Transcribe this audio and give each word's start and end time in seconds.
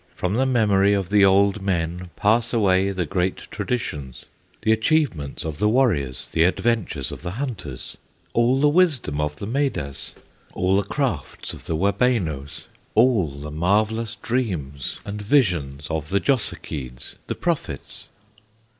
From 0.15 0.33
the 0.33 0.47
memory 0.47 0.93
of 0.93 1.09
the 1.09 1.23
old 1.23 1.61
men 1.61 2.09
Pass 2.15 2.53
away 2.53 2.89
the 2.89 3.05
great 3.05 3.37
traditions, 3.51 4.25
The 4.63 4.71
achievements 4.71 5.45
of 5.45 5.59
the 5.59 5.69
warriors, 5.69 6.27
The 6.31 6.41
adventures 6.43 7.11
of 7.11 7.21
the 7.21 7.33
hunters, 7.33 7.97
All 8.33 8.59
the 8.59 8.67
wisdom 8.67 9.21
of 9.21 9.35
the 9.35 9.45
Medas, 9.45 10.15
All 10.55 10.75
the 10.75 10.81
craft 10.87 11.53
of 11.53 11.67
the 11.67 11.75
Wabenos, 11.75 12.61
All 12.95 13.39
the 13.41 13.51
marvellous 13.51 14.15
dreams 14.15 14.99
and 15.05 15.21
visions 15.21 15.87
Of 15.91 16.09
the 16.09 16.19
Jossakeeds, 16.19 17.17
the 17.27 17.35
Prophets! 17.35 18.07